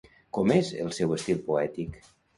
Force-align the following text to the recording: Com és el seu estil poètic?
Com 0.37 0.53
és 0.55 0.71
el 0.85 0.89
seu 1.01 1.13
estil 1.19 1.45
poètic? 1.51 2.01